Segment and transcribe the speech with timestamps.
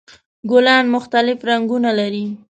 [0.51, 2.25] ګلان مختلف رنګونه لري.